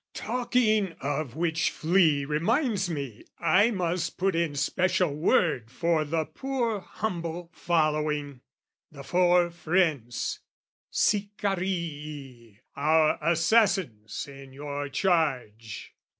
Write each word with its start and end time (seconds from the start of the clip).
Talking 0.15 0.93
of 0.99 1.35
which 1.35 1.69
flea 1.69 2.25
Reminds 2.25 2.89
me 2.89 3.23
I 3.39 3.69
must 3.69 4.17
put 4.17 4.35
in 4.35 4.55
special 4.55 5.13
word 5.13 5.69
For 5.69 6.03
the 6.05 6.25
poor 6.25 6.79
humble 6.79 7.51
following, 7.53 8.41
the 8.91 9.03
four 9.03 9.51
friends, 9.51 10.39
Sicarii, 10.89 12.59
our 12.75 13.19
assassins 13.21 14.27
in 14.27 14.53
your 14.53 14.89
charge. 14.89 15.93